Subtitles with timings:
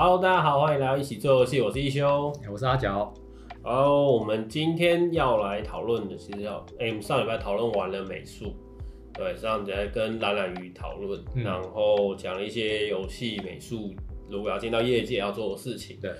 [0.00, 3.12] Hello，大家好，欢迎来到一起做游戏，我是一休，我是阿角。
[3.64, 8.54] 然后我们今天要来讨论的，其实要，哎、欸，我们上礼拜讨论完了美术，
[9.12, 13.92] 对，上礼拜跟懒懒鱼讨论，嗯、然后讲了一些游戏美术
[14.30, 16.12] 如果要进到业界要做的事情，对。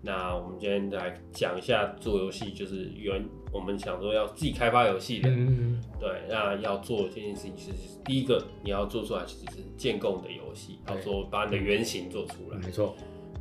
[0.00, 12.96] 那我们今天来讲一下做游戏，就是原我们想说要自己开发游戏的，嗯、对，那要做这件事情，其实第一个你要做出来，其实是建构的游戏，要做把你的原型做出来，没错，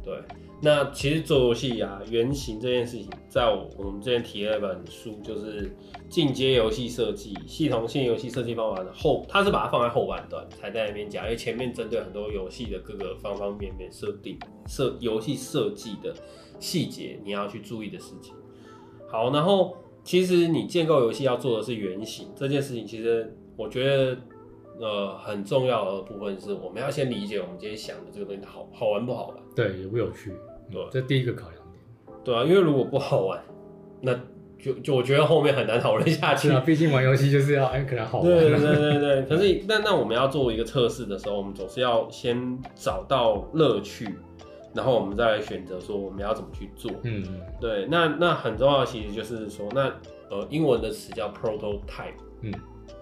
[0.05, 0.13] 对。
[0.61, 5.69] 那其实做游戏啊，原型这件事情，在我我们之前提了一本书，就是
[6.09, 16.15] 进阶游戏设计、系统性游戏设计方法的后，它是把它放在后半段才在那边讲，因为前面针对很多游戏的各个方方面面设定设游戏设计的
[16.57, 18.33] 细节，你要去注意的事情。
[19.11, 24.17] 好，然后其实你建构游戏要做的是原型这件事情，其实我觉得
[24.79, 30.33] 呃很重要的部分是，我们要先理解我们今天想的这个东西好好玩不好玩，对，有不有趣。
[30.71, 32.17] 对，这第一个考量点。
[32.23, 33.39] 对啊，因为如果不好玩，
[34.01, 34.13] 那
[34.57, 36.49] 就就我觉得后面很难讨论下去。
[36.49, 38.27] 啊，毕竟玩游戏就是要哎，可能好玩。
[38.27, 39.21] 对 对对对。
[39.23, 44.09] 可是那那我们要做一个测试的时候，我们总是要先找到乐趣，
[44.73, 46.91] 然后我们再来选择说我们要怎么去做。
[47.03, 47.41] 嗯嗯。
[47.61, 49.93] 对，那那很重要的其实就是说，那
[50.31, 52.17] 呃英文的词叫 prototype。
[52.41, 52.51] 嗯。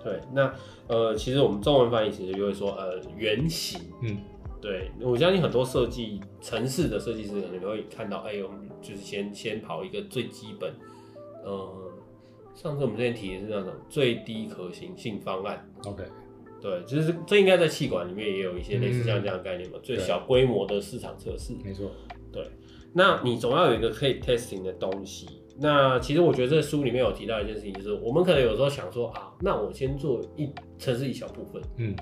[0.03, 0.53] 对，那
[0.87, 3.79] 呃其实我们中文翻译其实就会说呃原型。
[4.01, 4.17] 嗯。
[4.61, 10.73] 对，我相信很多设计城市的设计师可能会看到，哎，我们就是先先跑一个最基本，
[11.43, 11.91] 呃，
[12.55, 15.69] 上次我们之前提的是那种最低可行性方案。
[15.83, 16.03] OK，
[16.61, 21.53] 对，就是这应该在气管里面也有一些类似像这样的概念嘛，嗯、最小规模的市场测试。
[21.61, 21.91] 没错，
[22.31, 22.49] 对，
[22.93, 25.42] 那你总要有一个可以 testing 的东西。
[25.59, 31.95] 那其实我觉得这书里面有提到一件事情，就是我们可能有时候想说啊，那我先做一程式一小部分，嗯，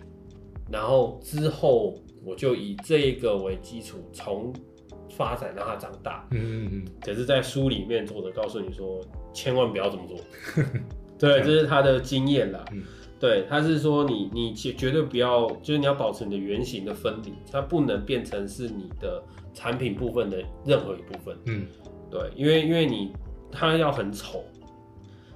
[0.72, 1.96] 然后之后。
[2.24, 4.54] 我就以这个为基础，从
[5.10, 6.28] 发展让它长大。
[6.30, 6.86] 嗯嗯嗯。
[7.04, 9.02] 可是，在书里面，作者告诉你说，
[9.34, 10.20] 千万不要这么做。
[11.18, 12.64] 对，这是他的经验啦。
[12.74, 12.84] 嗯。
[13.20, 19.20] 对，他是说你你绝绝对不要，就是你要保持你的原型的分离，它不能变成是你的
[19.52, 21.36] 产品部分的任何一部分。
[21.48, 21.66] 嗯。
[22.12, 23.12] 对，因为因为你
[23.52, 24.44] 它要很丑，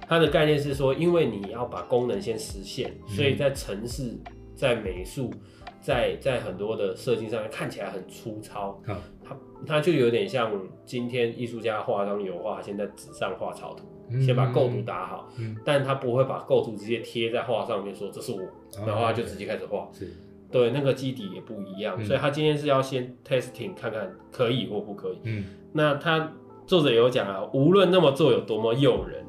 [0.08, 4.16] 它的概念是说，因为你要把功能先实现，所以在城市，
[4.54, 5.30] 在美术。
[5.78, 8.82] 在在很多的设计上面看起来很粗糙，
[9.22, 10.50] 它它就有点像
[10.84, 18.40] 今天艺术家画张油画，先在纸上画草图，嗯、先把构图打好，嗯、但他不会把构图直接贴在画上面说这是我，
[18.80, 20.12] 嗯、然后他就直接开始画，是。
[20.50, 25.18] 对，那个基底也不一样，嗯、所以他今天是要先 testing 看看可以或不可以。
[25.22, 26.32] 嗯，那他
[26.66, 29.24] 作者有讲啊，无论那么做有多么诱人，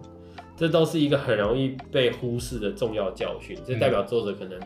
[0.55, 4.59] 这都是一个很容易被忽视的重要教训，这代表作者可能。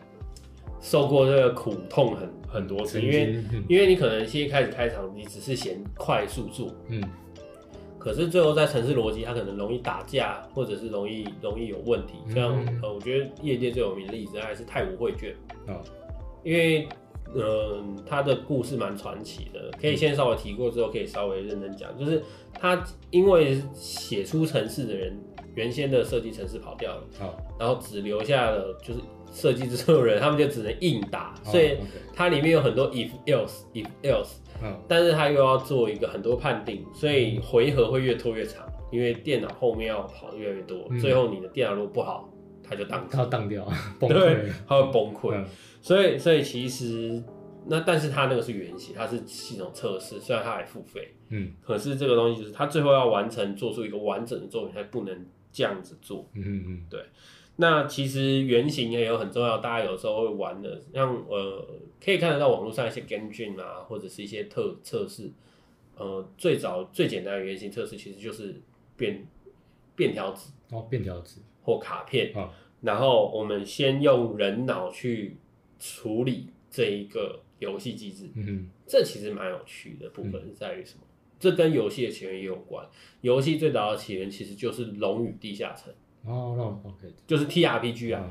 [0.84, 3.36] 受过这个苦痛很很多次，因为
[3.68, 7.00] 因为你可能先一开始开场，你只是嫌快速做，嗯，
[8.00, 12.14] 可是最后在城市逻辑，它可能容易打架，或者是容易容易有问题。
[12.34, 15.32] 像呃，我觉得业界最有名的例子还是太武绘卷。
[15.68, 15.78] 啊，
[16.42, 16.88] 因为
[17.34, 22.22] 呃，他的故事蛮传奇的，可以先稍微提过之后，可以稍微认真讲，就是
[22.52, 25.16] 他因为写出城市的人
[25.54, 29.00] 原先的设计城市跑掉了，好，然后只留下了就是。
[29.34, 31.78] 设计之后的人，他们就只能硬打，所以
[32.14, 34.32] 它里面有很多 if else if else，
[34.86, 42.28] 但是他又要做一个很多判定，所以回合会越拖越长，因为电脑后面要跑的越来越多，最后你的电脑如果不好，
[42.62, 43.66] 它就当它要当掉，
[44.00, 45.42] 对，它会崩溃。
[45.82, 47.22] 所以所以其实
[47.66, 57.04] 那但是它那个是原型，它是系统测试，虽然它还付费，嗯，可是这个东西就是它最后要完成做出一个完整的作品，它不能这样子做，嗯嗯，对。
[57.56, 61.68] 那其实原型也有很重要，大家有时候会玩的，像呃，
[62.02, 63.28] 可以看得到网络上一些 game
[63.62, 65.30] 啊，或者是一些特测试，
[65.96, 68.60] 呃，最早最简单的原型测试其实就是
[68.96, 69.26] 便
[69.94, 72.48] 便条纸哦，便条纸或卡片，哦、
[72.80, 75.36] 然后我们先用人脑去
[75.82, 81.00] 处理这一个游戏机制，嗯哼，这其实蛮有趣的部分是在于什么？
[81.02, 82.86] 嗯、这跟游戏的起源也有关，
[83.22, 85.92] 游戏最早的起源其实就是《龙与地下城》。
[86.30, 88.30] 哦，那 OK，就是 TRPG 啊，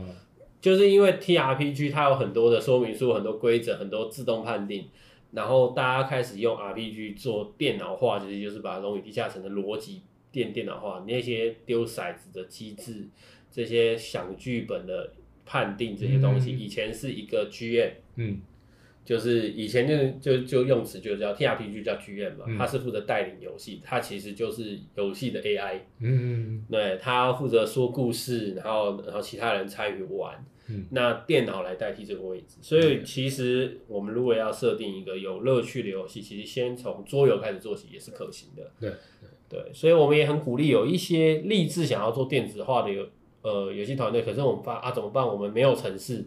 [0.61, 4.87] 就是因为 TRPG 它有很多的说明书、很多规则、很多自动判定，
[5.31, 13.09] 然后大家开始用 RPG 做电脑化，其实就是把《龙与地下城》的逻辑电电脑化，那些丢骰子的机制、
[13.51, 15.11] 这些想剧本的
[15.51, 18.39] 判定这些东西，以前是一个剧院嗯。
[19.03, 32.57] 就是以前就就就用词就叫 T R P 就叫剧院嘛，他是负责带领游戏，他其实就是游戏的 A I，嗯，对，他负责说故事，然后然后其他人参与玩，嗯，那电脑来代替这个位置。
[32.61, 38.71] 所以其实我们如果要设定一个有乐趣的游戏，其实先从桌游开始做起也是可行的。
[38.79, 38.91] 对。
[38.91, 43.05] 对对，所以我们也很鼓励有一些立志想要做电子化的游
[43.41, 45.25] 呃游戏团队，可是我们发啊怎么办？
[45.25, 46.25] 我们没有城市，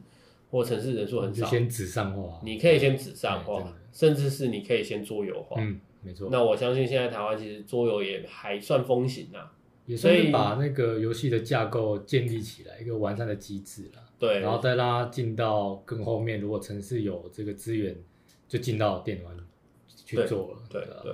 [0.51, 2.41] 或城市人数很少，先纸上化。
[2.45, 5.61] 你可以先纸上化，甚至是你可以先桌游化。
[5.61, 6.29] 嗯，没错。
[6.31, 9.53] 那我相信现在台湾其实桌游也还算风行啊。
[9.87, 14.03] 也算是把那个游戏的架构建立起来，一个完善的机制了。
[14.19, 17.95] 对，然后再让它进到更后面，如果城市有这个资源，
[18.49, 19.37] 就进到电玩
[20.07, 20.63] 去做了。
[20.71, 21.13] 对，对，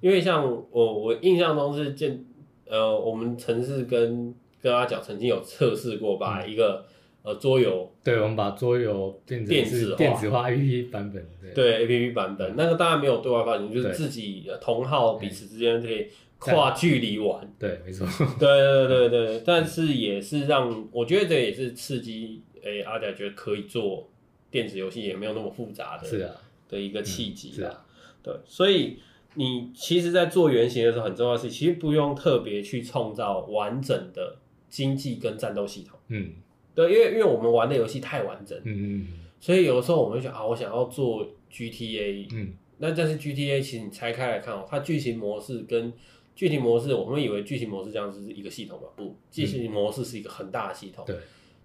[0.00, 2.24] 因为像我我印象中是建
[2.68, 4.32] 呃，我们城市跟
[4.64, 6.86] 跟阿角曾经有测试过，把一个、
[7.22, 16.08] 嗯、呃桌游，对，我们把桌游电子电子电子化 APP 版本，对，对 APP 版本，那个当然没有对外发行，就是自己同号彼此之间可以。
[16.36, 18.06] 跨距离玩，对，没错，
[18.38, 24.10] 对对对对对， 但是也是让我觉得这也是刺激，哎、欸，阿甲觉得可以做
[24.50, 26.34] 电子游戏，也没有那么复杂的，是啊，
[26.68, 27.86] 的一个契机、嗯，是啊，
[28.22, 28.98] 对，所以
[29.34, 34.36] 你其实，在做原型的时候，很重要的是，其实不用特别去创造完整的
[34.74, 36.32] 经济跟战斗系统，嗯，
[36.74, 39.06] 对，因为因为我们玩的游戏太完整，嗯嗯，
[39.38, 45.92] 所以有的时候我们会想啊，我想要做 GTA，嗯，那但是 GTA 其实你拆开来看哦，它剧情模式跟
[46.34, 48.88] 剧情模式，我们以为剧情模式这样子是一个系统嘛？
[48.96, 51.04] 不，剧情模式是一个很大的系统。
[51.06, 51.16] 对，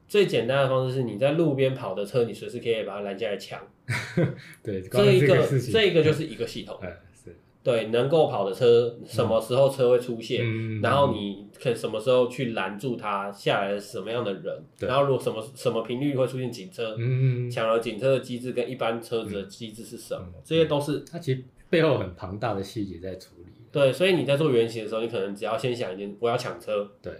[0.07, 3.59] 最简单的方式是你在路边跑的车，你随时可以把它拦下来抢。
[4.61, 6.77] 对，这一个这一个就是一个系统。
[6.79, 6.87] 是。
[7.61, 20.25] 对，能够跑的车，什么时候车会出现，嗯、然后你可以什么时候去拦住它，下来什么样的人，然后如果什么什么频率会出现警车，嗯，抢了警车的机制跟一般车子的机制是什么？
[20.35, 23.51] 嗯、这些都是它其实背后很庞大的细节在处理。
[23.71, 26.89] 对，所以你在做原型的时候，你可能只要先想一件，我要抢车。
[27.03, 27.13] 对，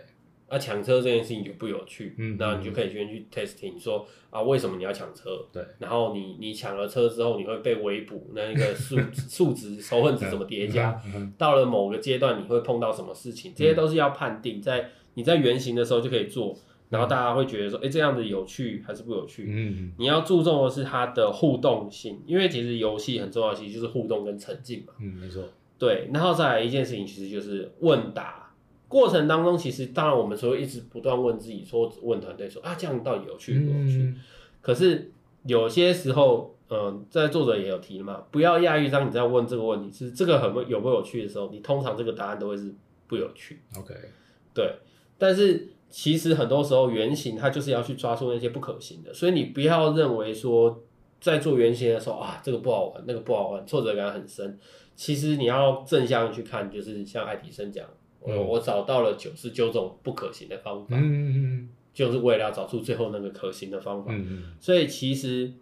[0.50, 2.16] 那、啊、抢车这件事情就不有趣。
[2.18, 5.46] 嗯，那你就可以先去 testing 说啊，为什么你要抢车？
[5.54, 11.01] 对，然后你你抢了车之后，你会被围捕，那一个数 数值仇恨值怎么叠加？
[11.38, 13.54] 到了某个阶段，你会碰到什么事情？
[13.56, 16.57] 这些都是要判定，在你在原型的时候就可以做。
[16.90, 19.46] 然后大家会觉得说，哎、欸，这样子有趣还是不有趣？
[19.48, 24.94] 嗯，你要注重的是它的互动性，因为其实游戏很重要，其实就是互动跟沉浸嘛。
[25.00, 25.44] 嗯，没错。
[25.78, 28.49] 对，然后再来一件事情，其实就是问答
[28.89, 34.00] 过程当中，其实当然我们说一直不断问自己说，问团队说啊，这样到底有趣不有趣？
[34.00, 34.15] 嗯、
[34.62, 35.12] 可是
[35.45, 42.74] 有些时候，嗯、呃，在作者也有提嘛，不要讶异当你在问这个问题是这个很有不有趣的时候，你通常这个答案都会是
[43.07, 43.62] 不有趣。
[43.77, 43.94] OK，
[44.53, 44.75] 对，
[45.18, 50.83] 但是其实很多时候原型它就是要去抓住那些不可行的，所以你不要认为说
[51.21, 54.57] 在做原型的时候啊，这个不好玩，那个不好玩，挫折感很深。
[54.95, 57.88] 其实你要正向去看，就是像爱迪生讲，
[58.19, 64.12] 我、嗯、我找到了九十九种不可行的方法，嗯嗯，就是为了要找出最后那个可行的方法。
[64.13, 65.54] 嗯，所以其实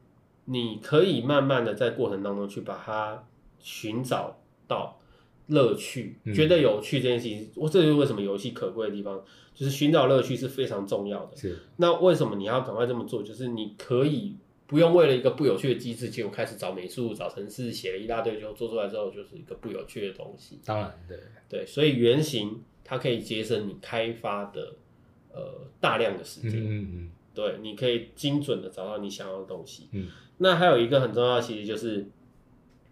[0.45, 3.23] 你可以慢慢的在过程当中去把它
[3.59, 4.99] 寻找到
[5.47, 11.35] 乐趣，嗯，觉得有趣这件事情，我这就是为什么游戏可贵的地方，就是寻找乐趣是非常重要的。
[11.35, 13.21] 是，那为什么你要赶快这么做？
[13.21, 14.35] 就是你可以。
[14.67, 20.59] 不用为了一个不有趣的机制，就开始找美术、找程式，写了一大堆，就做出来之后就是一个不有趣的东西。
[20.65, 21.17] 当然，对
[21.47, 24.75] 对，所以原型它可以节省你开发的
[25.33, 26.51] 呃大量的时间。
[26.61, 29.87] 嗯嗯，对，你可以精准的找到你想要的东西。
[29.93, 32.05] 嗯，那还有一个很重要的，其实就是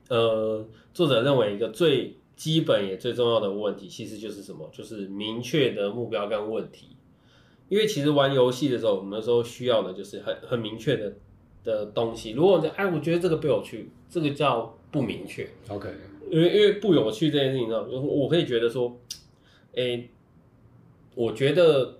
[0.07, 4.69] 呃，作者认为一个最基本也最重要的问题，其实就是什么？
[4.71, 6.95] 就是明确的目标跟问题。
[7.67, 11.17] 因为其实玩游戏的时候，我们那时候需要的就是很很明确的。
[11.65, 15.45] 的东西，如果你哎，我觉得这个不有趣，这个叫不明确。
[15.67, 15.89] OK，
[16.29, 18.97] 因为因为不有趣这件事情上，我可以觉得说，
[19.73, 20.09] 哎、欸，
[21.15, 21.97] 我觉得，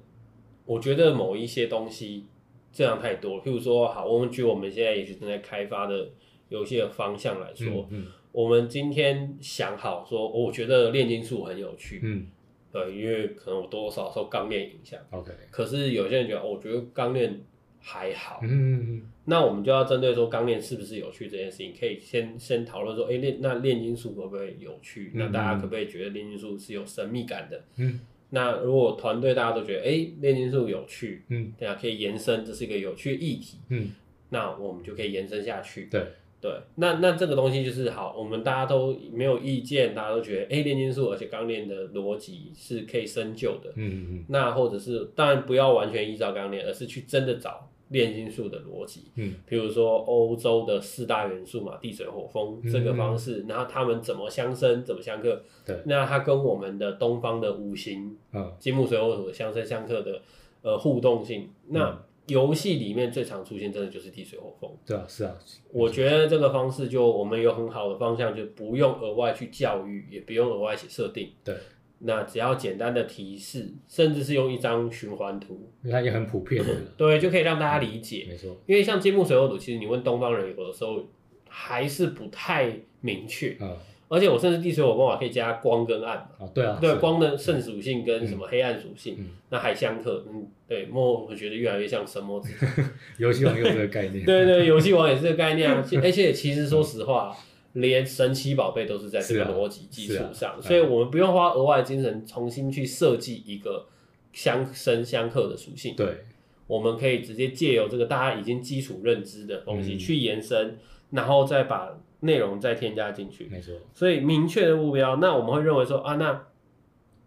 [0.65, 2.25] 我觉得某一些东西
[2.71, 3.43] 这样太多。
[3.43, 6.09] 譬如说，好，我们举我们现在也许正在开发的
[6.49, 12.27] 游戏的方向来说，嗯，嗯，我们今天想好说，我觉得炼金术很有趣，嗯，
[12.71, 17.41] 对，因为可能我多多少少受钢炼影响，OK，可是有些人觉得，我觉得钢炼
[17.87, 19.01] 还好，嗯，嗯，嗯。
[19.25, 25.11] 那我们就要针对说钢炼是不是有趣这件事情，可以先先讨论说，哎、欸，炼那炼金术会不会有趣？
[25.13, 27.63] 那大家可不可以觉得炼金术是有神秘感的？
[27.77, 27.99] 嗯，
[28.31, 33.91] 那如果团队大家都觉得，哎、欸，炼金术有趣，嗯，大家可以延伸，这是一个有趣的议题，嗯，
[34.29, 35.87] 那我们就可以延伸下去。
[35.91, 36.03] 对
[36.41, 47.71] 对，那那这个东西就是好，我们大家都没有意见，大家都觉得，哎、欸，炼金术而且钢炼的逻辑是可以深究的，嗯嗯嗯，那或者是当然不要完全依照钢炼，而是去真的找。
[47.89, 55.41] 炼金术的逻辑，嗯，比如说欧洲的四大元素嘛，地水火风这个方式，嗯，然后他们怎么相生，怎么相克？
[55.65, 60.21] 对，那它跟我们的东方的五行，嗯，金木水火土相生相克的
[60.63, 64.71] 呃互动性，那游戏里面最常出现，真的就是地水火风。
[64.83, 65.37] 对啊，是啊。
[65.71, 71.29] 我觉得这个方式就我们有很好的方向，就不用额外去教育，也不用额外写设定。
[71.43, 71.55] 对。
[71.99, 76.73] 那只要简单的提示，甚至是用一张循环图，它也很普遍的。
[76.97, 78.25] 对，就可以让大家理解。
[78.27, 78.57] 嗯、没错。
[78.65, 81.03] 因为像金木水火土，其实你问东方人，有的时候
[81.47, 82.71] 还是不太
[83.01, 83.55] 明确。
[83.59, 83.75] 嗯。
[84.07, 86.27] 而且我甚至地水火风法，可以加光跟暗嘛。
[86.37, 86.77] 哦，对啊。
[86.79, 90.23] 对，光的圣属性跟什么黑暗属性，嗯、那还相克。
[90.31, 92.53] 嗯，对，莫我觉得越来越像神魔子。
[93.17, 94.23] 游戏王有这个概念。
[94.23, 95.83] 对，对对，游戏王也是这个概念啊。
[96.03, 97.35] 而且其实说实话，
[97.75, 103.87] 连神奇宝贝都是在这个逻辑基础上，啊啊、所以我们不用花额外的精神重新去设计一个
[104.33, 105.95] 相生相克的属性。
[105.95, 106.25] 对，
[106.67, 110.77] 我们可以直接借由这个大家已经基础认知的东西去延伸，嗯、
[111.11, 111.97] 然后再把。
[112.21, 113.75] 内容再添加进去，没错。
[113.93, 116.47] 所以明确的目标，那我们会认为说啊，那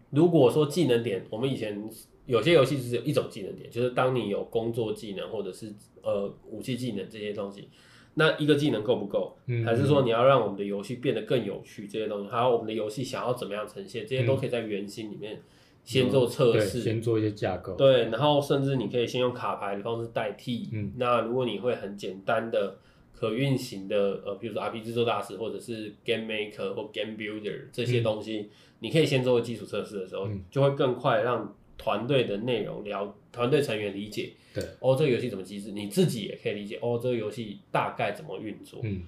[0.09, 1.81] 如果说技能点，我们以前
[2.25, 7.69] 有些游戏只有一种技能点，就是当你有工作技能或者是呃武器技能这些东西，
[8.15, 9.37] 那一个技能够不够？
[9.47, 11.87] 嗯，还是说你要让我们的游戏变得更有趣？
[11.87, 15.41] 这些东西，还有我们的游戏想要怎么样呈现，这些都可以在原型里面
[15.83, 17.75] 先做测试，先做一些架构。
[17.75, 20.69] 对，然后甚至你可以先用卡牌的方式代替。
[20.73, 22.77] 嗯，那如果你会很简单的。
[23.11, 28.49] 可运行的呃，比如说 RPG 制作大师或者是 Game Maker 或 Game Builder 这些东西，嗯、
[28.79, 34.33] 你可以先做基础测试的时候，嗯、就会更快让团队的内容了，团队成员理解。
[34.53, 36.77] 对，哦，这个游戏怎么机制，你自己也可以理解。
[36.81, 38.81] 哦，这个游戏大概怎么运作。
[38.83, 39.03] 嗯，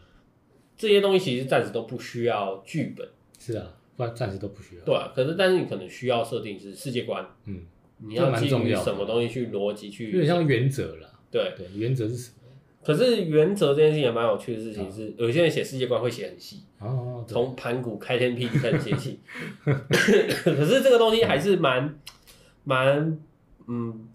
[0.77, 3.07] 这些东西其实暂时都不需要剧本。
[3.37, 4.83] 是啊，暂暂时都不需要。
[4.83, 7.27] 对啊，可是但是你可能需要设定是世界观。
[7.45, 7.63] 嗯，
[7.97, 10.11] 你要基于什么东西去逻辑去？
[10.11, 11.19] 有点像原则了。
[11.29, 12.35] 对对，原则是什么？
[12.83, 19.19] 可是原则这件事情也蛮有趣的事情是，有些人写世界观会写很细，哦，从盘古开天辟地开始写起。
[19.63, 21.99] 可是这个东西还是蛮
[22.63, 23.19] 蛮，
[23.67, 24.07] 嗯，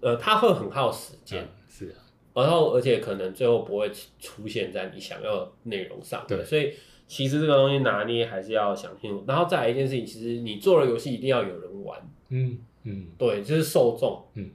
[0.00, 1.98] 呃，它会很耗时间，是啊，
[2.34, 6.72] 然后而且可能最后不会出现在你想要的内容上，对，所以
[7.06, 9.24] 其实这个东西拿捏还是要想清楚。
[9.26, 14.50] 然后再来一件事情，其实你做了游戏一定要有人玩，嗯嗯，对，就是受众，嗯，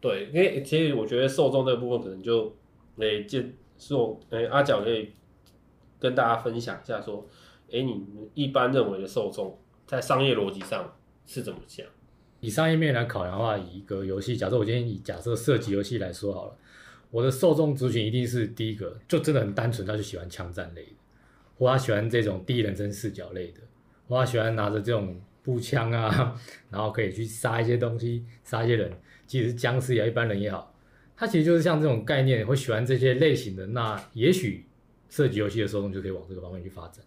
[0.00, 2.54] 对，因为其实我觉得受众这个部分可能就。
[2.96, 3.42] 诶，就
[3.76, 5.10] 是我诶，阿角可以
[5.98, 7.26] 跟大家分享一下，说，
[7.72, 11.84] 诶，你们一般认为的受众在商业逻辑上是怎么想？
[12.44, 16.56] 以商业面来考量的话，以一个游戏，假设我今天以假设射击游戏来说好了，
[17.10, 20.92] 我的受众族群一定是第一个，就真的很单纯，他就喜欢枪战类的，
[21.56, 23.60] 或他喜欢这种第一人称视角类的，
[24.06, 26.38] 或他喜欢拿着这种步枪啊，
[26.70, 28.92] 然后可以去杀一些东西，杀一些人，
[29.26, 30.74] 即使是僵尸也好，一般人也好。
[31.16, 34.66] 他其实就是像这种概念，会喜欢这些类型的，那也许
[35.08, 37.04] 射击游戏的受众就可以往这个方面去发展。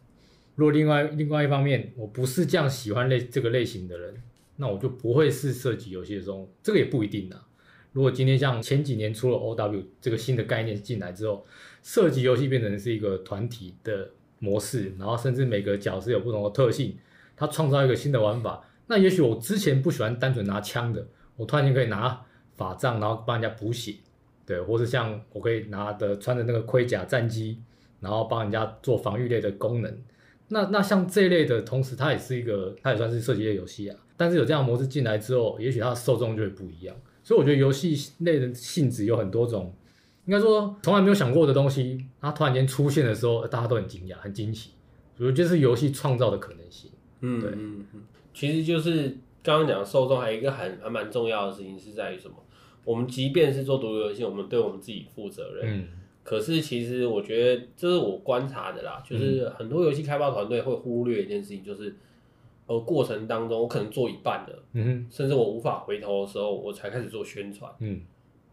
[0.56, 4.16] 如果另外另外一方面，我不是这样喜欢类这个类型的人，
[4.58, 7.48] 那我就不会是射击游戏的时候，这个也不一定啊。
[7.94, 11.46] 如果今天像前几年出了 OW 这个新的概念进来之后，
[11.82, 14.10] 射击游戏变成是一个团体的
[14.40, 16.98] 模式，然后甚至每个角色有不同的特性，
[17.36, 22.24] 它创造一个新的玩法，那也许我之前不喜欢单纯拿枪的，我突然间可以拿。
[22.58, 23.94] 法杖，然后帮人家补血，
[24.44, 27.62] 对，或是像我可以拿的穿着那个盔甲战机，
[28.00, 30.02] 然后帮人家做防御类的功能。
[30.48, 33.96] 那那像这类的，同时它也是一个，它也算是射击类游戏啊。
[34.18, 36.96] 但是有这样的模式进来之后，也许它的受众就会不一样。
[37.24, 39.74] 所以我觉得游戏类的性质有很多种，
[40.26, 44.72] 应该说从来没有想过的东西，它突然间出现的时候，大家都很惊讶、很惊喜。
[45.18, 46.92] 我觉得就是游戏创造的可能性。
[47.22, 48.02] 嗯，对，嗯嗯，
[48.34, 52.36] 其实就是刚刚讲的受众，还有一个很还蛮重要的事情是在于什么？
[52.86, 55.80] 我们即便是做独立游戏，我们对我们自己负责任。
[55.80, 55.88] 嗯。
[56.24, 61.96] 可是其实我觉得这是我观察的啦，就是很多游戏开发团队会忽略一件事情，就是
[62.68, 68.00] 呃过程当中我可能做一半了，嗯哼，甚至我无法回头的时候，我才开始做宣传，嗯，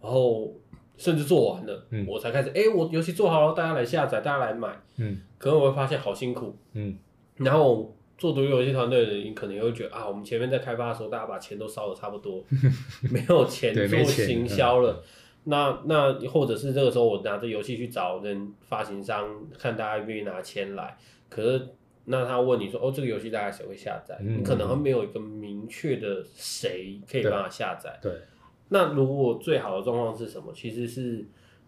[0.01, 0.51] 然后
[0.97, 6.97] 甚至做完了，嗯，我才开始，哎，我游戏做好了，大家来下载，大家来买，嗯，可能我会发现好辛苦，嗯，
[7.37, 7.95] 然后。
[8.17, 12.41] 做独立游戏团队的人，你可能也会觉得啊，我们前面在开发的时候，大家把钱都烧的差不多，
[13.11, 15.03] 没有钱做行销了。
[15.43, 19.29] 那那或者是这个时候，我拿着游戏去找人发行商，
[19.59, 20.97] 看大家愿意拿钱来。
[21.29, 21.69] 可是
[22.07, 24.17] 那他问你说，哦，这个游戏大概谁会下载？
[24.21, 27.99] 嗯、你可能还没有一个明确的谁可以帮他下载。
[28.03, 28.13] 对。
[28.69, 30.53] 那如果最好的状况是什么？
[30.55, 31.25] 其实是。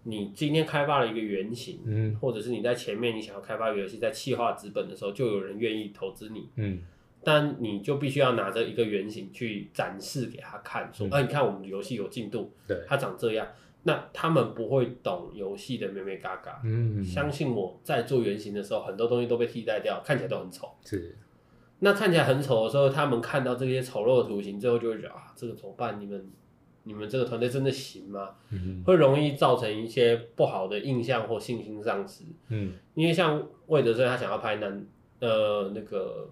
[0.09, 6.79] 你今天开发了一个原型，嗯，或者是你在前面你想要开发游戏，在企划资本的时候，就有人愿意投资你，嗯，
[7.25, 13.49] 但你就必须要拿着一个原型去展示给他看，说，啊，你看我们的游戏有进度，对，它长这样，
[13.87, 21.17] 那他们不会懂游戏的美美嘎嘎，嗯，相信我在做原型的时候，很多东西都被替代掉，看起来都很丑，是，
[21.79, 26.01] 那看起来很丑的时候，他们看到这些丑陋的图形之后，就会觉得啊，这个怎么办？
[26.01, 26.29] 你们
[26.83, 28.31] 你们这个团队真的行吗？
[28.51, 32.25] 嗯，会容易造成一些不好的印象或信心丧失。
[32.49, 34.85] 嗯，因为像魏德森他想要拍男
[35.21, 36.29] 呃那个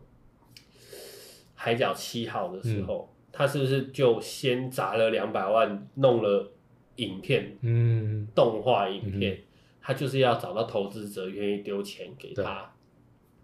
[1.55, 6.51] 海角七号的时候，嗯、他是不是就先砸了两百万弄了
[6.97, 7.57] 影片？
[7.63, 9.43] 嗯，动画影片，嗯、
[9.81, 12.73] 他就是要找到投资者愿意丢钱给他，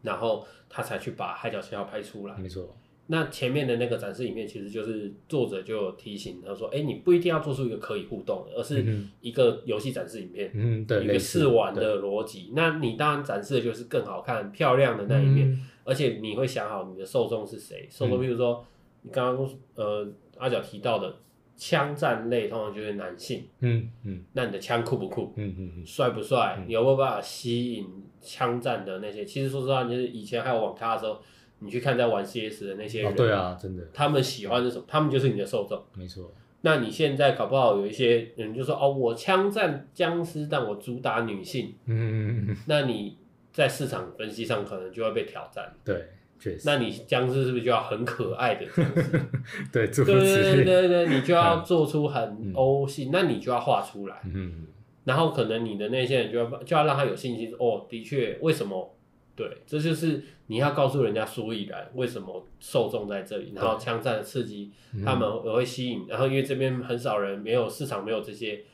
[0.03, 2.37] 然后他才去把海角七号拍出来。
[2.39, 2.77] 没错。
[3.13, 8.87] 那前面的那个展示影片，其实就是作者就有提醒他说：“哎、欸，你不一定要做出一个可以互动的，而是
[9.21, 12.53] 一个游戏展示影片，嗯，对，一个试玩的逻辑。
[12.55, 17.89] 那你当然展示的就是更好看、漂亮的那一面，嗯、而且你会想好你的受众是谁。
[17.91, 18.65] 受众，比如说
[19.03, 21.17] 你刚刚呃阿角提到的
[21.61, 25.35] 枪战类，通常就是男性，嗯嗯，那你的枪酷不酷？
[25.37, 26.57] 嗯嗯嗯，帅不帅？
[26.59, 27.87] 嗯、你有没有办法吸引
[28.23, 29.27] 枪战的那些？
[29.27, 31.21] 其实说实话，就是以前还有网咖的时候。
[31.63, 34.85] 你去看在玩 CS 的那些人，哦，对啊，真的，他们喜欢是什么？
[34.89, 35.79] 他们就是你的受众。
[35.95, 36.33] 没错。
[36.63, 41.75] 那你现在搞不好有一些人就说哦，我枪战僵尸，但我主打女性。
[41.85, 42.57] 嗯嗯嗯。
[42.67, 43.19] 那你
[43.53, 45.71] 在市场分析上可能就会被挑战。
[45.85, 46.03] 对，
[46.41, 46.63] 确实。
[46.65, 49.13] 那你僵尸是不是就要很可爱的僵尸？
[49.71, 54.17] 对，对对对对，你就要做出很欧系，那你就要画出来。
[54.25, 54.67] 嗯。
[55.05, 58.97] 然后可能你的那些人就要就要让他有信心，哦，的确，为什么？
[59.37, 64.71] 对，这就是你要告诉人家所以然，为什么受众在这里，然后枪战的刺激
[65.03, 68.65] 他们也会吸引，然后因为这边很少人，没有市场，没有这些，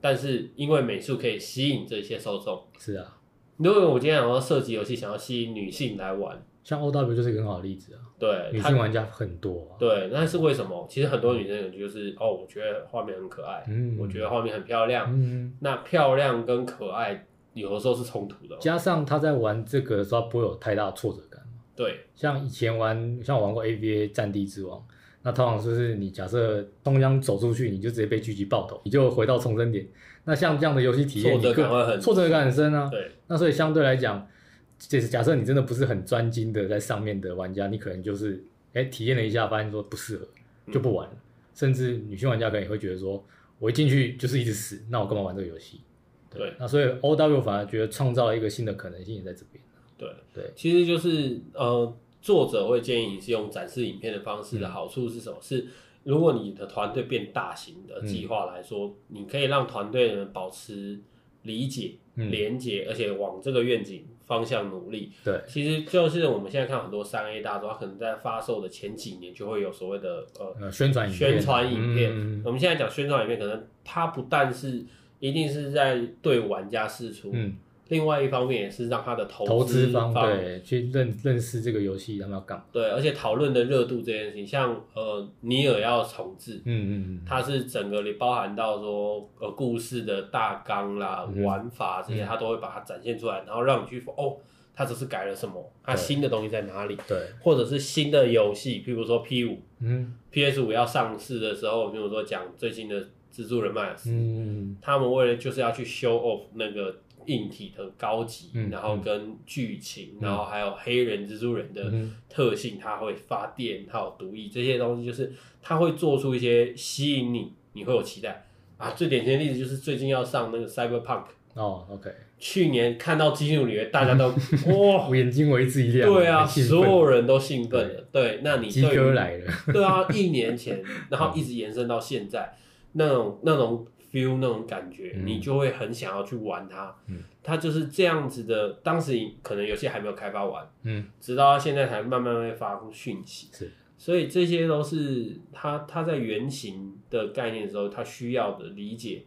[0.00, 2.64] 但是因为美术可以吸引这些受众。
[2.76, 3.18] 是啊，
[3.58, 8.00] 如果我今天想要设计游戏，想要吸引女性来玩，像 OW 就是一个很好的例子啊。
[8.18, 9.78] 对，女性玩家很多啊。
[9.78, 10.84] 对，那是为什么？
[10.90, 17.24] 其实很多女生就是哦，我觉得画面很可爱，嗯，我觉得画面很漂亮，嗯，那漂亮跟可爱。
[17.54, 21.40] 有的时候是冲突的，加上她在玩这个的时候不会有太大的挫折感。
[21.74, 24.84] 对，像以前玩，像我玩过 AVA 战地之王，
[25.22, 29.86] 那通常就是你假设东江走出去，你就直接被狙击爆头，你就回到重生点。
[30.24, 32.90] 那像这样的游戏体验，挫折感会很挫折感很深啊。
[32.90, 34.28] 对，那所以相对来讲，
[34.78, 38.42] 就是假设你真的不是很专精的在上面的玩家，你可能就是
[38.74, 40.28] 哎、欸、体验了一下，发现说不适合，
[40.72, 41.14] 就不玩了。
[41.14, 41.20] 嗯、
[41.54, 43.24] 甚至女性玩家可能也会觉得说，
[43.58, 45.80] 我一进去就是一直死，那我干嘛玩这个游戏？
[46.28, 49.64] 对，那所以 O W 反而觉得创造了一个新的可能性也在这边。
[49.96, 55.38] 对对，其实就是呃，作者会建议你是用展示影片的方式的好处是什么？
[55.38, 55.66] 嗯、是
[56.04, 61.00] 如果你的团队变大型的计划来说，嗯、你可以让团队人保持
[61.44, 65.12] 理解、嗯、连接，而且往这个愿景方向努力。
[65.24, 72.10] 对，其实就是我们现在看很多三 A 大作，它可能在发售的前几年就会有所谓的呃，呃宣传宣传影片。
[72.12, 74.84] 嗯、我们现在讲宣传影片，可能它不但是
[75.20, 77.56] 一定是在对玩家释出，嗯，
[77.88, 82.64] 另外一方面也是让他的投资方对去认认识这个游戏，他们要干嘛？
[82.72, 94.36] 对，而且讨论的热度这件事情，像呃尼尔要重置，嗯嗯嗯，它是整个里包含到说呃故事的大纲啦、嗯、玩法这些，他都会把它展现出来，然后让你去说哦，
[94.74, 96.96] 它只是改了什么，它新的东西在哪里？
[97.06, 103.06] 对，或者是新的游戏，譬如说 P 五，嗯，PS 五要上市的时候，比如说讲最新的。
[103.34, 111.92] 蜘蛛人迈尔斯，嗯，他们为了就是要去 show off 那个硬体的高级，嗯、然后跟剧情，嗯、然后还有黑人蜘蛛人的
[112.28, 118.46] 特性，它、嗯、会发电，他有毒液这些东西，就是他会做出一些吸引你，你会有期待。
[118.78, 118.90] 啊。
[118.90, 124.28] 最典型的例子就是最近要上那个 Cyberpunk 哦，OK，去年看到基努里维，大家都
[124.72, 132.56] 哇，眼睛为之一亮，对啊，所有人都兴奋了，对，对，那你鸡哥来了，对啊，一年前， 然后一直延伸到现在。
[132.98, 133.86] 那种那种
[134.16, 136.96] feel 那种感觉，嗯、你就会很想要去玩它。
[137.06, 138.72] 嗯，它就是这样子的。
[138.82, 143.48] 当时可能游戏还没有开发完，嗯，直到现在才慢慢会发出讯息。
[143.52, 149.24] 是，所以这些都是它它在原型的概念的时候，它需要的理解。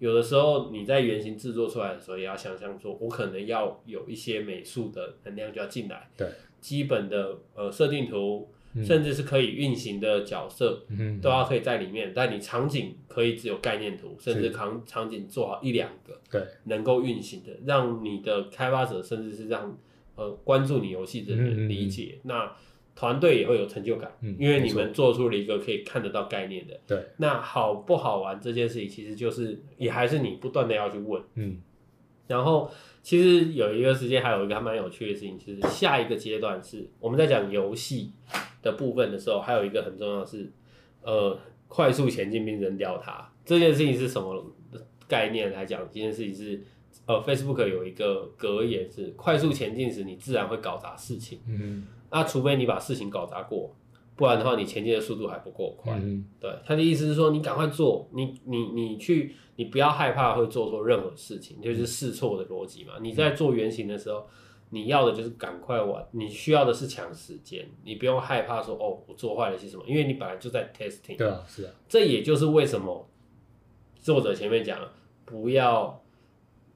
[0.00, 6.10] 有的时候你在原型制作出来的时候，也要想象说，我可能要有一些美术的能量就要进来。
[6.16, 6.28] 对，
[6.60, 8.48] 基本的呃设定图。
[8.82, 12.12] 甚至是可以运行的角色，嗯、都要可以在里面。
[12.14, 19.76] 但你场景可以只有概念图，甚至场场景做好一两个，对，能够运行的，让你的开发者，甚至是让
[20.14, 22.18] 呃关注你游戏的人理解。
[22.22, 22.56] 嗯、那
[22.94, 26.80] 团队也会有成就感，嗯、因为你们做出了一个可以看得到概念的。
[26.86, 31.22] 对，那好不好玩这件事情，其实就是也还是你不断的要去问。
[31.34, 31.60] 嗯，
[32.26, 32.70] 然后。
[33.04, 38.12] 其实有一个时间，还有一个还蛮有趣的事情，就是下一个阶段是我们在讲游戏
[38.62, 40.50] 的部分的时候，还有一个很重要的是，
[41.02, 41.36] 呃，
[41.68, 44.44] 快速前进并扔掉它这件事情是什么
[45.08, 45.82] 概念来讲？
[45.90, 46.62] 这件事情是
[47.06, 51.40] 呃，Facebook 有一个格言是：快速前进时，你自然会搞砸事情。
[51.48, 53.74] 嗯哼，那除非你把事情搞砸过。
[54.14, 55.98] 不然的话你前进的速度还不够快。
[56.00, 62.92] 嗯，对，他的意思是说你赶快做，你你你去，你不要害怕会做错任何事情，就是试错的逻辑嘛。
[63.00, 64.28] 你在做原型的时候，
[64.72, 71.16] 你要的就是赶快玩，你需要的是抢时间，你不用害怕说哦，我做坏了些什么，因为你本来就在 testing。
[71.16, 73.08] 对啊，是啊，这也就是为什么
[74.00, 74.92] 作者前面讲了，
[75.24, 76.00] 不要。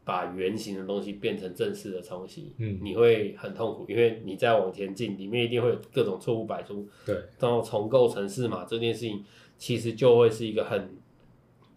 [0.07, 6.89] 把原型的东西变成正式的东西，嗯，你会很痛苦，因为你再往前进，里面一定会有各种错误百出。
[7.05, 9.25] 对，然后重构城市嘛，这件事情
[9.59, 10.97] 其实就会是一个很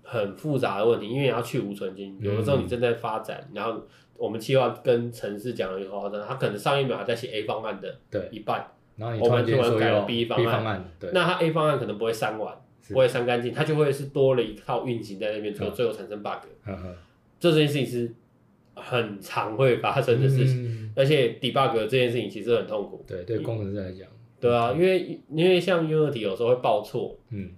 [0.03, 2.15] 很复杂的问题，因为你要去无存菁。
[2.21, 3.81] 有的时候你正在发展，嗯、然后
[4.19, 12.53] 我们计划跟城市讲了以后，他可能上一秒还在写 A 方案的对一半，然后你突然改了 B 方案，方案对，那他 A 方案可能不会删完，
[12.89, 16.45] 不会删干净，它就会是多了一套运行在那边，最后最后产生 bug。
[16.65, 16.95] 呵呵
[17.39, 18.13] 这件事情是
[18.75, 23.03] 很常会发生的事情，嗯、而且 debug 这件事情其实很痛苦。
[23.07, 24.05] 对，对工程师来讲，
[24.41, 27.51] 对啊，因为因为像 Unity 有时候会报错，嗯，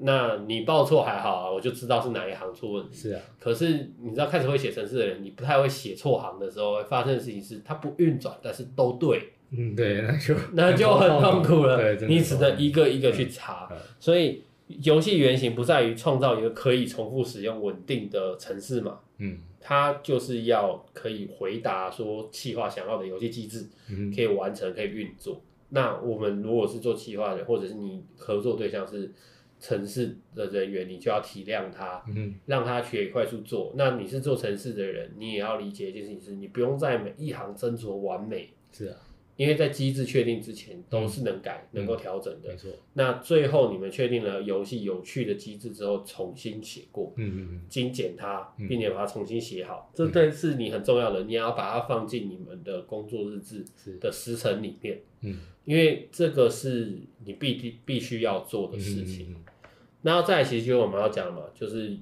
[0.00, 2.94] 那你报错还好啊，我就知道是哪一行出问题。
[2.94, 9.32] 是啊，可是你知道开始会写程式的人，你不太会写错行的时候，会发生的事情是它不运转，但是都对。
[9.50, 11.76] 嗯，对，那就 那就很痛苦了。
[11.96, 14.42] 对，你只能一个一个去查，所以。
[14.82, 18.98] 游戏原型不在于创造一个可以重复使用稳定的程式嘛？
[19.18, 25.40] 嗯，它就是要可以回答说企划想要的游戏机制，嗯，可以完成，可以运作。
[25.68, 29.12] 那我们如果是做企划的，或者是你合作对象是
[29.58, 33.72] 程式的人员，你就要体谅他，嗯，让他学快速做。
[33.76, 38.50] 那你是做城市的人，你也要理解一件事情是，你不用在每一行斟酌完美。
[38.72, 38.96] 是啊。
[39.36, 42.48] 因为在机制确定之前都是能改、嗯、能够调整的。
[42.48, 42.70] 没错。
[42.94, 51.24] 那最后你们确定了游戏有趣的机制之后，重新写过，嗯嗯嗯，精简它，并且把它重新写好，嗯、这对是你很重要的。
[51.24, 53.62] 你要把它放进你们的工作日志
[54.00, 59.32] 的时程里面，嗯，因为这个是你必必必须要做的事情。
[59.32, 59.68] 嗯嗯嗯，
[60.00, 61.94] 然后再其实就是我们要讲嘛，就是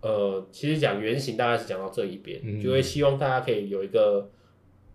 [0.00, 4.28] 呃，其实讲原型大概是讲到这一边，就会希望大家可以有一个。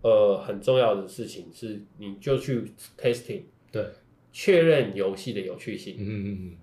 [0.00, 3.84] 呃，很重要的事情是，你就去 testing，对，
[4.32, 5.96] 确认游戏的有趣性。
[5.98, 6.56] 嗯嗯嗯。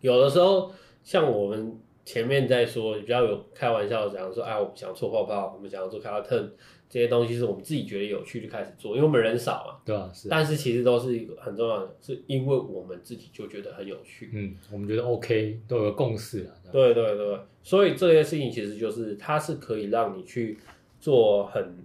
[0.00, 0.72] 有的时候，
[1.02, 6.50] 像我们前面在说，比较有开玩笑讲说，哎，我们想做泡泡，我们想要做 cartoon
[6.88, 9.80] 这些东西，是我们自己觉得有趣就开始做，因为我们人少嘛。
[9.84, 10.28] 对啊，是。
[10.28, 14.30] 但是其实都是一个很重要的，是因为我们自己就觉得很有趣。
[14.32, 16.54] 嗯，我们觉得 OK，都有个共识了。
[16.70, 20.56] 对对对，所以这些事情其实就是它是可以让你去
[21.00, 21.84] 做很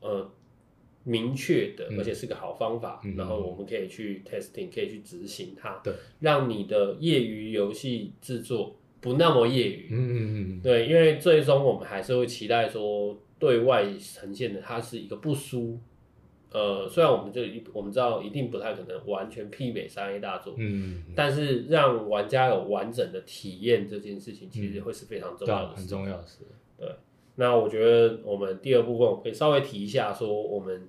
[0.00, 0.28] 呃。
[1.04, 15.80] 明确的，而且是个好方法，嗯、然后我们可以去 testing，可以去执行它，对，让你的业余游戏制作不那么业余，嗯嗯嗯，对，因为最终我们还是会期待说，对外呈现的它是一个不输，
[16.52, 17.40] 呃，虽然我们这
[17.72, 26.40] 我们知道一定不太可能完全媲美三 A 大作，嗯，但是让玩家有完整的体验这件事情，其实会是非常重要的事，很重要的事，
[26.76, 26.86] 对。
[27.40, 30.86] 那我觉得我们第二部分我可以稍微提一下，说我们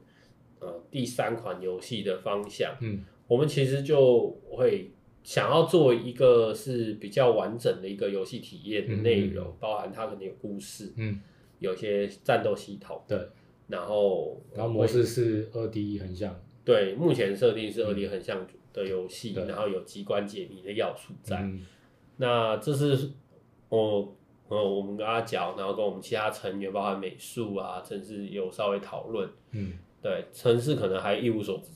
[0.59, 4.91] 呃第三款游戏的方向，嗯，我们其实就会
[5.23, 9.47] 想要做一个是比较完整的一个游戏体验的内容，嗯。
[9.47, 11.21] 嗯、包含它可能有故事，嗯，
[11.59, 13.17] 有些战斗系统，对，
[13.69, 21.65] 然后然后模式是二 D 横向，对，目前设定是二 D 横向的游戏，嗯、然后有机关解谜的要素在，嗯、
[22.17, 23.11] 那这是
[23.69, 24.17] 我。
[24.51, 29.29] 嗯，我们跟他讲，然后跟我们其他成员，包括美术啊，甚至有稍微讨论。
[29.51, 31.71] 嗯，对，城市可能还一无所知，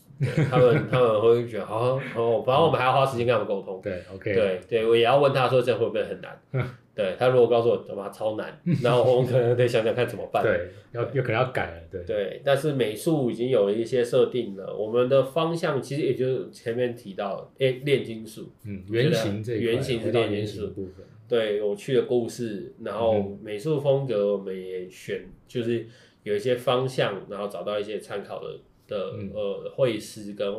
[0.49, 3.79] 他们 他们会觉得，哦哦，反正我们还要花时间跟他们沟通。
[3.83, 4.33] 对，OK。
[4.33, 6.67] 对对，我也要问他说，这会不会很难？
[6.95, 10.41] 对，他如果告诉我他妈超难，然后我们可能得想想看怎么办。
[10.41, 11.81] 对，要有可能要改了。
[11.91, 21.05] 对对，但是美术已经有一些设定了，我们的方向其实也就是前面提到，诶，炼金术，嗯，原型这原型是炼金术部分。
[21.27, 25.85] 对，有趣的故事，然后美术风格我们也选，就是
[26.23, 30.53] 有一些方向，然后找到一些参考的的、嗯、呃绘师跟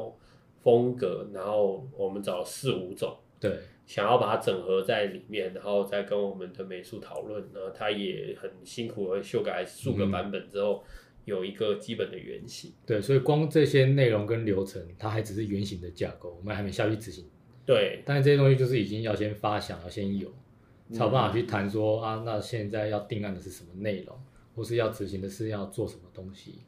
[0.63, 10.91] 风格，然后我们找四五种，对，想要把它整合在里面，然后再跟我们的美术讨论，然后他也很辛苦的修改数个版本之后，嗯、
[11.27, 12.73] 有一个基本的原型。
[12.85, 17.25] 对，所以光这些内容跟流程，它还只是原型的架构，我们还没下去执行。
[17.65, 20.33] 对，但是这些东西就是已经要先发想，要先有。
[20.93, 24.17] 才有办法去谈说啊，那现在要定案的是什么内容，
[24.55, 26.61] 或是要执行的是要做什么东西？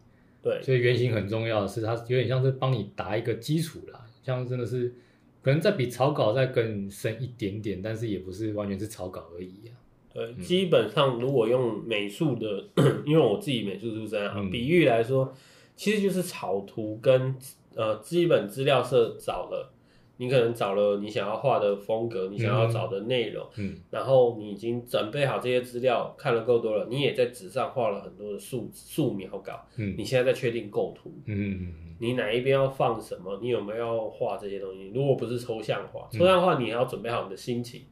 [0.42, 4.94] 对，所以原型很重要的是，它有点像是帮你打一个基础啦，像真的是
[5.42, 9.74] 可能再比草稿再更深一点点，但是也不是完全是草稿而已啊。
[10.12, 12.64] 对，嗯、基本上如果用美术的，
[13.05, 15.35] 因为我自己美术出身啊，嗯、比喻来说，
[15.77, 17.35] 其实就是草图跟
[17.74, 19.72] 呃基本资料社找了。
[20.18, 34.90] 你可能找了你想要画的风格，你想要找的内容，嗯，然后你已经准备好这些资料，看了够多了，你也在纸上画了很多的素素描稿，嗯，你现在在确定构图，嗯嗯你哪一边要放什么，你有没有要画这些东西？
[34.94, 37.83] 如果不是抽象画，抽象画你还要准备好你的心情，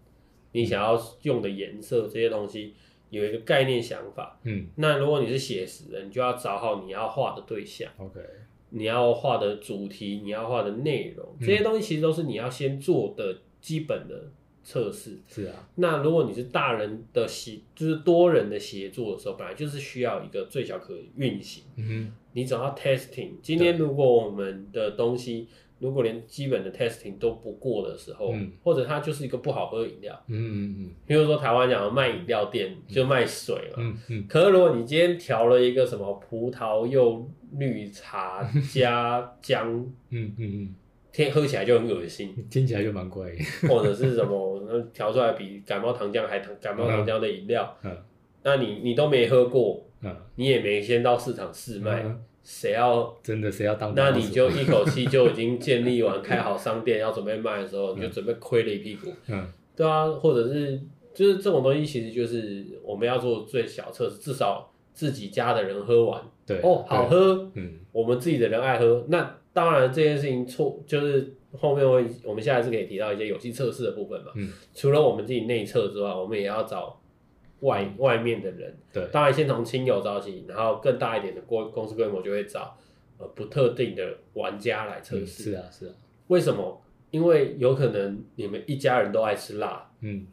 [0.53, 2.75] 你想要用的颜色这些东西。
[3.09, 8.19] 有一个概念想法，嗯，那如果你是写实的，你就要找好你要画的对象，OK，
[8.77, 14.31] 你要画的主题，你要画的内容，这些东西其实都是你要先做的基本的
[14.62, 15.19] 测试。
[15.27, 21.65] 是啊，那如果你是大人的协，就是多人的协作的时候，本来就是需要一个最小可运行。
[21.77, 23.31] 嗯，你只要 testing。
[23.41, 39.71] 今天如果我们的东西，如果连基本的 testing 都不过的时候，嗯、或者它就是一个不好喝的饮料，嗯嗯嗯，比如说台湾讲卖饮料店就卖水嘛，嗯嗯，可是如果你今天调了一个什么葡萄柚绿茶加姜，
[40.11, 40.75] 嗯嗯嗯，
[41.12, 43.31] 天喝起来就很恶心，听起来就蛮怪，
[43.69, 47.95] 或者是什么调出来比感冒糖浆还糖感冒糖浆的饮料，嗯，
[48.43, 52.03] 那你你都没喝过，嗯，你也没先到市场试卖。
[52.03, 53.93] 嗯谁要真的谁要当？
[53.97, 59.13] 那你就一口 气就已经建立完开好商店，要准备卖的时候，你就准备亏了一屁股。
[59.27, 60.81] 嗯，对啊，或者是
[61.13, 69.05] 就是这种东西，其实就是我们要做最小测试，至少自己家的人喝完，对哦，好喝，嗯，我们自己的人爱喝。
[69.09, 74.31] 那当然这件事情错，就是后面会我们下一次可以提到一些有机测试的部分嘛。
[74.37, 77.01] 嗯，除了我们自己内测之外，我们也要找。
[77.61, 82.77] 外外面的人，对，当然先从亲友找起，然后更大一点的公公司规模就会找
[83.19, 85.25] 呃不特定的玩家来测试。
[85.25, 85.27] 嗯。
[85.27, 85.95] 是啊，是啊。
[86.29, 86.83] 为什么？
[87.12, 90.27] 因为有可能你们一家人都爱吃辣，嗯，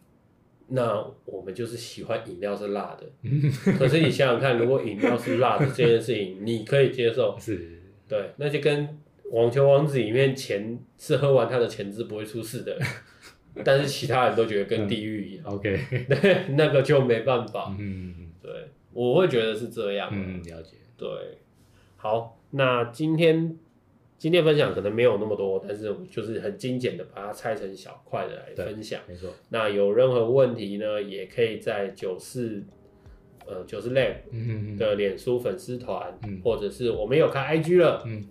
[0.68, 3.08] 那我们就是喜欢饮料是辣的。
[3.78, 7.38] 可是你想想看，如果饮料是辣的这件事情，你可以接受？
[7.40, 7.80] 是。
[8.10, 9.00] 对，那就跟
[9.32, 12.78] 网球王子里面钱是喝完他的钱是不会出事的。
[13.64, 18.52] 但是其他人都觉得跟地狱一样，嗯，OK， 对，那个就没办法，嗯，对，
[18.92, 21.08] 我会觉得是这样，嗯，了解，对，
[21.98, 23.56] 好，那今天
[24.18, 32.64] 今天分享可能没有那么多，但是我就是很精简的把它拆成小块的来分享，没错，那有任何问题呢，也可以在九四
[33.46, 38.24] 呃九四 Lab 的脸书粉丝团，嗯，或者是我们有开 IG 了，嗯，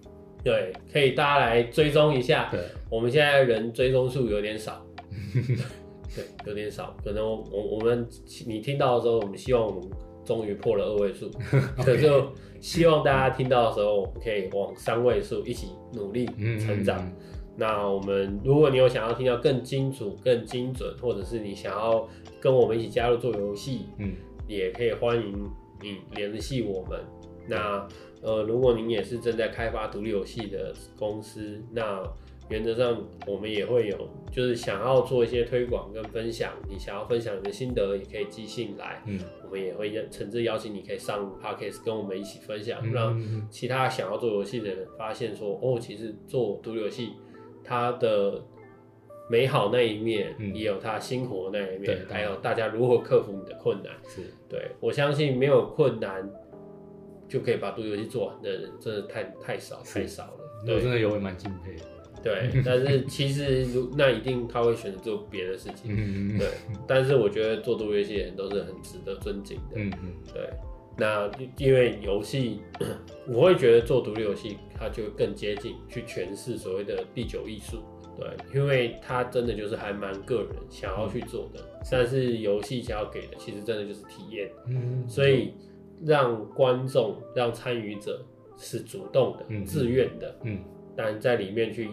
[0.42, 4.84] 对，可以大家来追踪一下，对，我们现在人追踪数有点少。
[6.14, 8.06] 对，有点少，可能我我们
[8.46, 9.90] 你听到的时候，我们希望我们
[10.24, 11.30] 终于破了二位数，
[11.82, 16.26] 可就希望大家听到的时候，我们可以往三位数一起努力
[16.58, 16.98] 成长。
[16.98, 17.16] 嗯嗯嗯，
[17.56, 22.08] 那我们如果你有想要听到更精准、更精准，或者是你想要
[22.40, 24.14] 跟我们一起加入做游戏，嗯，
[24.46, 27.00] 也可以欢迎你联系我们。
[27.48, 27.86] 那
[28.22, 32.02] 呃，如果您也是正在开发独立游戏的公司，那
[32.52, 36.52] 原则上，我们也会有，就是想要做一些推广跟分享。
[36.68, 39.02] 你想要分享你的心得，也可以寄信来。
[39.06, 43.18] 嗯，我们也会诚挚邀请你，可以上 Podcast 跟我们一起分享，让
[43.50, 47.14] 其他想要做游戏的人发现说，哦，其实做独立游戏，
[47.64, 48.44] 它的
[49.30, 53.92] 美好那一面，也有它辛苦的那一面，还有大家如何克服你的困难。
[54.06, 56.30] 是，对，我相信没有困难
[57.26, 60.38] 就可以把独立游戏做完的人，真的太太少太少了。
[60.64, 61.91] 我真的有蛮敬佩的。
[62.22, 66.46] 对，但是其实如那一定他会选择做别的事情，对。
[66.86, 70.48] 但是我觉得做独立游戏的人都是很值得尊敬的，嗯嗯，对。
[70.96, 72.60] 那因为游戏，
[73.26, 77.82] 我会觉得做独立游戏，它就更接近去诠释所谓的第九艺术，
[78.16, 85.54] 对，因为它真的就是还蛮个人想要去做的，但是游戏想要给的其实真的就是体验，嗯，所以
[86.04, 88.22] 让观众、让参与者
[88.58, 90.62] 是主动的、自愿的，嗯，
[90.94, 91.88] 但在里面去。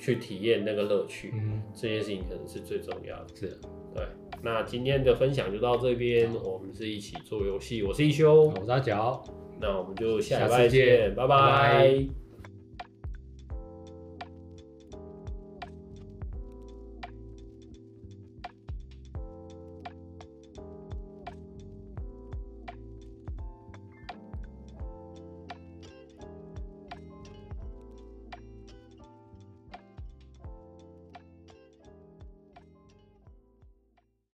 [0.00, 3.36] 去体验那个乐趣，嗯，这件事情可能是最重要的。
[3.36, 3.60] 是，
[3.94, 4.04] 对。
[4.42, 9.22] 那今天的分享就到这边，我们是一起做游戏，我是一休，我是阿角，
[9.60, 11.36] 那我们就下礼拜见，拜拜。
[11.36, 12.19] 拜拜。